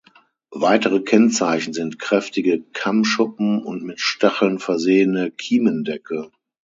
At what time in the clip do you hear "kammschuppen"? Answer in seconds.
2.73-3.61